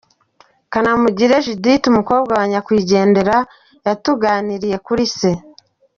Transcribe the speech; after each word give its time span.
Kanamugire 0.71 1.35
Dédithe, 1.45 1.87
Umukobwa 1.91 2.31
wa 2.39 2.45
Nyakwigendera 2.51 3.37
yatuganirije 3.85 4.77
kuri 4.85 5.03
se. 5.17 5.31